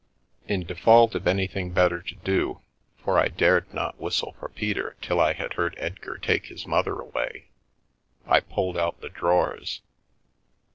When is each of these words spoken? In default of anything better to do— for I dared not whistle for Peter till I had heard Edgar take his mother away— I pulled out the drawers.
In 0.47 0.63
default 0.65 1.13
of 1.13 1.27
anything 1.27 1.73
better 1.73 2.01
to 2.01 2.15
do— 2.15 2.61
for 3.03 3.19
I 3.19 3.27
dared 3.27 3.71
not 3.71 3.99
whistle 3.99 4.35
for 4.39 4.49
Peter 4.49 4.95
till 4.99 5.19
I 5.19 5.33
had 5.33 5.53
heard 5.53 5.75
Edgar 5.77 6.17
take 6.17 6.47
his 6.47 6.65
mother 6.65 6.99
away— 6.99 7.51
I 8.25 8.39
pulled 8.39 8.79
out 8.79 9.01
the 9.01 9.09
drawers. 9.09 9.81